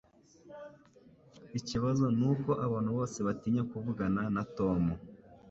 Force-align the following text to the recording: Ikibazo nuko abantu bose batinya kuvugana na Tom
Ikibazo 1.59 2.05
nuko 2.17 2.51
abantu 2.65 2.89
bose 2.97 3.17
batinya 3.27 3.63
kuvugana 3.71 4.21
na 4.35 4.43
Tom 4.57 4.83